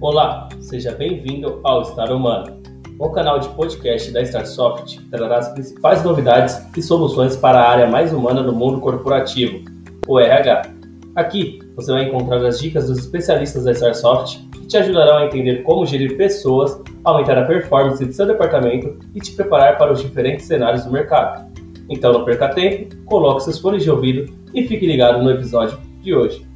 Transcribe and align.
Olá, 0.00 0.48
seja 0.60 0.92
bem-vindo 0.92 1.58
ao 1.64 1.84
Star 1.84 2.12
Humano, 2.12 2.62
o 3.00 3.10
canal 3.10 3.40
de 3.40 3.48
podcast 3.48 4.12
da 4.12 4.22
Starsoft 4.22 4.96
que 4.96 5.10
trará 5.10 5.38
as 5.38 5.48
principais 5.48 6.04
novidades 6.04 6.56
e 6.76 6.80
soluções 6.80 7.34
para 7.34 7.58
a 7.58 7.68
área 7.68 7.86
mais 7.88 8.12
humana 8.12 8.40
do 8.40 8.54
mundo 8.54 8.80
corporativo, 8.80 9.64
o 10.06 10.20
RH. 10.20 10.70
Aqui 11.16 11.58
você 11.74 11.90
vai 11.90 12.04
encontrar 12.04 12.46
as 12.46 12.60
dicas 12.60 12.86
dos 12.86 12.98
especialistas 12.98 13.64
da 13.64 13.72
Starsoft 13.72 14.38
que 14.52 14.66
te 14.68 14.76
ajudarão 14.76 15.16
a 15.16 15.26
entender 15.26 15.64
como 15.64 15.84
gerir 15.84 16.16
pessoas, 16.16 16.80
aumentar 17.02 17.36
a 17.36 17.44
performance 17.44 18.06
de 18.06 18.12
seu 18.12 18.24
departamento 18.24 18.96
e 19.16 19.20
te 19.20 19.32
preparar 19.32 19.78
para 19.78 19.92
os 19.92 20.00
diferentes 20.00 20.46
cenários 20.46 20.84
do 20.84 20.92
mercado. 20.92 21.52
Então 21.90 22.12
não 22.12 22.24
perca 22.24 22.50
tempo, 22.50 22.94
coloque 23.04 23.42
seus 23.42 23.58
fones 23.58 23.82
de 23.82 23.90
ouvido 23.90 24.32
e 24.54 24.64
fique 24.64 24.86
ligado 24.86 25.20
no 25.24 25.30
episódio 25.32 25.76
de 26.00 26.14
hoje. 26.14 26.47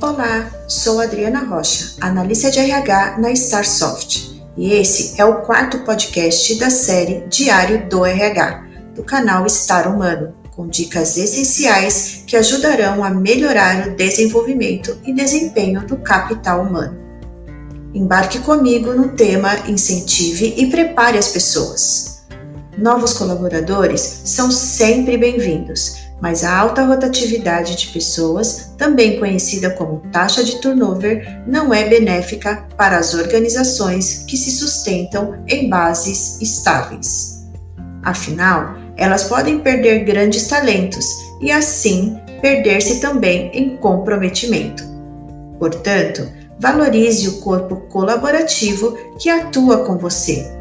Olá, 0.00 0.48
sou 0.68 1.00
Adriana 1.00 1.40
Rocha, 1.40 1.96
analista 2.00 2.52
de 2.52 2.60
RH 2.60 3.18
na 3.18 3.32
Starsoft, 3.32 4.40
e 4.56 4.72
esse 4.72 5.20
é 5.20 5.24
o 5.24 5.42
quarto 5.42 5.80
podcast 5.80 6.54
da 6.56 6.70
série 6.70 7.26
Diário 7.28 7.88
do 7.88 8.06
RH, 8.06 8.64
do 8.94 9.02
canal 9.02 9.48
Star 9.48 9.92
Humano, 9.92 10.32
com 10.54 10.68
dicas 10.68 11.16
essenciais 11.16 12.22
que 12.28 12.36
ajudarão 12.36 13.02
a 13.02 13.10
melhorar 13.10 13.88
o 13.88 13.96
desenvolvimento 13.96 14.96
e 15.04 15.12
desempenho 15.12 15.84
do 15.84 15.96
capital 15.96 16.62
humano. 16.62 16.96
Embarque 17.92 18.38
comigo 18.38 18.94
no 18.94 19.08
tema 19.08 19.68
Incentive 19.68 20.54
e 20.56 20.70
prepare 20.70 21.18
as 21.18 21.26
pessoas. 21.26 22.24
Novos 22.78 23.14
colaboradores 23.14 24.22
são 24.24 24.48
sempre 24.52 25.18
bem-vindos 25.18 26.07
mas 26.20 26.44
a 26.44 26.56
alta 26.56 26.84
rotatividade 26.84 27.76
de 27.76 27.88
pessoas, 27.88 28.72
também 28.76 29.18
conhecida 29.18 29.70
como 29.70 30.02
taxa 30.12 30.42
de 30.42 30.60
turnover, 30.60 31.42
não 31.46 31.72
é 31.72 31.88
benéfica 31.88 32.66
para 32.76 32.98
as 32.98 33.14
organizações 33.14 34.24
que 34.26 34.36
se 34.36 34.50
sustentam 34.50 35.42
em 35.46 35.68
bases 35.68 36.40
estáveis. 36.40 37.46
Afinal, 38.02 38.74
elas 38.96 39.24
podem 39.24 39.60
perder 39.60 40.04
grandes 40.04 40.48
talentos 40.48 41.06
e, 41.40 41.52
assim, 41.52 42.18
perder-se 42.40 43.00
também 43.00 43.50
em 43.54 43.76
comprometimento. 43.76 44.82
Portanto, 45.58 46.28
valorize 46.58 47.28
o 47.28 47.40
corpo 47.40 47.76
colaborativo 47.88 48.96
que 49.18 49.28
atua 49.28 49.84
com 49.84 49.96
você 49.96 50.57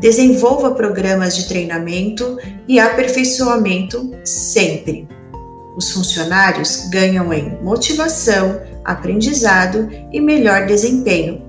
Desenvolva 0.00 0.70
programas 0.70 1.36
de 1.36 1.46
treinamento 1.46 2.38
e 2.66 2.80
aperfeiçoamento 2.80 4.10
sempre. 4.24 5.06
Os 5.76 5.92
funcionários 5.92 6.88
ganham 6.90 7.32
em 7.32 7.62
motivação, 7.62 8.60
aprendizado 8.82 9.88
e 10.10 10.20
melhor 10.20 10.66
desempenho, 10.66 11.42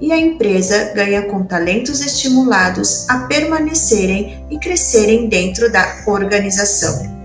e 0.00 0.10
a 0.10 0.16
empresa 0.16 0.92
ganha 0.94 1.22
com 1.22 1.44
talentos 1.44 2.00
estimulados 2.00 3.08
a 3.10 3.26
permanecerem 3.26 4.46
e 4.50 4.58
crescerem 4.58 5.28
dentro 5.28 5.70
da 5.70 6.02
organização. 6.06 7.18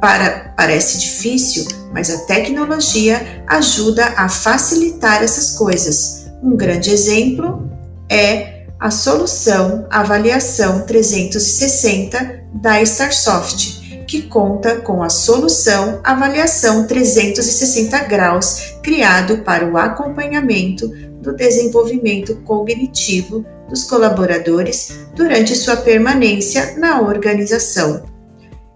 Para, 0.00 0.52
parece 0.56 0.98
difícil, 0.98 1.66
mas 1.92 2.10
a 2.10 2.26
tecnologia 2.26 3.44
ajuda 3.46 4.04
a 4.16 4.28
facilitar 4.28 5.22
essas 5.22 5.56
coisas. 5.56 6.26
Um 6.42 6.56
grande 6.56 6.90
exemplo 6.90 7.70
é 8.10 8.51
a 8.82 8.90
solução 8.90 9.86
Avaliação 9.88 10.84
360 10.84 12.46
da 12.52 12.82
Starsoft, 12.82 14.04
que 14.08 14.22
conta 14.22 14.80
com 14.80 15.04
a 15.04 15.08
solução 15.08 16.00
Avaliação 16.02 16.84
360 16.88 17.96
graus, 18.08 18.74
criado 18.82 19.38
para 19.44 19.70
o 19.70 19.78
acompanhamento 19.78 20.88
do 21.22 21.32
desenvolvimento 21.32 22.34
cognitivo 22.44 23.46
dos 23.68 23.84
colaboradores 23.84 25.06
durante 25.14 25.54
sua 25.54 25.76
permanência 25.76 26.74
na 26.76 27.02
organização, 27.02 28.02